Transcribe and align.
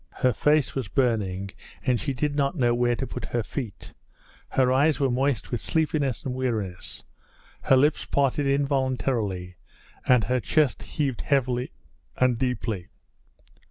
Her 0.23 0.33
face 0.33 0.73
was 0.73 0.87
burning, 0.87 1.51
and 1.85 1.99
she 1.99 2.11
did 2.11 2.35
not 2.35 2.55
know 2.57 2.73
where 2.73 2.95
to 2.95 3.05
put 3.05 3.25
her 3.25 3.43
feet, 3.43 3.93
her 4.49 4.73
eyes 4.73 4.99
were 4.99 5.11
moist 5.11 5.51
with 5.51 5.61
sleepiness 5.61 6.25
and 6.25 6.33
weariness, 6.33 7.03
her 7.61 7.75
lips 7.77 8.05
parted 8.05 8.47
involuntarily, 8.47 9.57
and 10.07 10.23
her 10.23 10.39
chest 10.39 10.81
heaved 10.81 11.21
heavily 11.21 11.71
and 12.17 12.39
deeply. 12.39 12.87